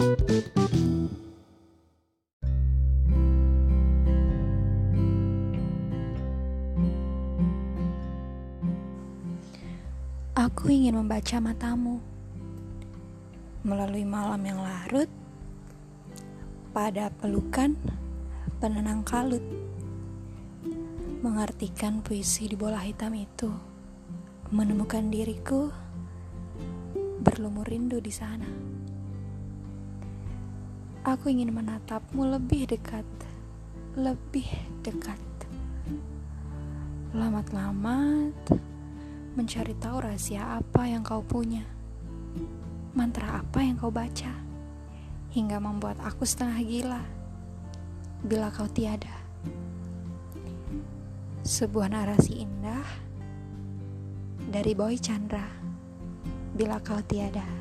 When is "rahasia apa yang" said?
40.04-41.00